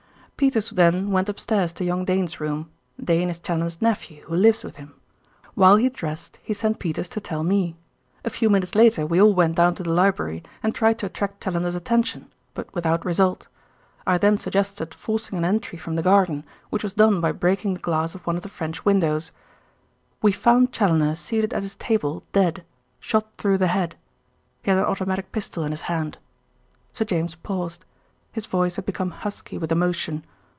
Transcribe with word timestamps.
"Peters 0.41 0.71
then 0.71 1.11
went 1.11 1.29
upstairs 1.29 1.71
to 1.73 1.83
young 1.83 2.03
Dane's 2.03 2.39
room; 2.39 2.67
Dane 2.99 3.29
is 3.29 3.37
Challoner's 3.37 3.79
nephew, 3.79 4.23
who 4.25 4.33
lives 4.33 4.63
with 4.63 4.77
him. 4.77 4.95
While 5.53 5.75
he 5.75 5.87
dressed 5.87 6.39
he 6.41 6.51
sent 6.55 6.79
Peters 6.79 7.07
to 7.09 7.19
tell 7.19 7.43
me. 7.43 7.75
"A 8.25 8.31
few 8.31 8.49
minutes 8.49 8.73
later 8.73 9.05
we 9.05 9.21
all 9.21 9.35
went 9.35 9.55
down 9.55 9.75
to 9.75 9.83
the 9.83 9.91
library 9.93 10.41
and 10.63 10.73
tried 10.73 10.97
to 10.97 11.05
attract 11.05 11.43
Challoner's 11.43 11.75
attention; 11.75 12.31
but 12.55 12.73
without 12.73 13.05
result. 13.05 13.45
I 14.07 14.17
then 14.17 14.35
suggested 14.35 14.95
forcing 14.95 15.37
an 15.37 15.45
entry 15.45 15.77
from 15.77 15.95
the 15.95 16.01
garden, 16.01 16.43
which 16.71 16.81
was 16.81 16.95
done 16.95 17.21
by 17.21 17.33
breaking 17.33 17.75
the 17.75 17.79
glass 17.79 18.15
of 18.15 18.25
one 18.25 18.35
of 18.35 18.41
the 18.41 18.49
French 18.49 18.83
windows. 18.83 19.31
"We 20.23 20.31
found 20.31 20.71
Challoner 20.73 21.13
seated 21.17 21.53
at 21.53 21.61
his 21.61 21.75
table 21.75 22.23
dead, 22.33 22.65
shot 22.99 23.27
through 23.37 23.59
the 23.59 23.67
head. 23.67 23.95
He 24.63 24.71
had 24.71 24.79
an 24.79 24.85
automatic 24.85 25.31
pistol 25.31 25.63
in 25.63 25.69
his 25.71 25.81
hand." 25.81 26.17
Sir 26.93 27.05
James 27.05 27.35
paused; 27.35 27.85
his 28.33 28.45
voice 28.45 28.77
had 28.77 28.85
become 28.85 29.11
husky 29.11 29.57
with 29.57 29.69
emotion. 29.73 30.23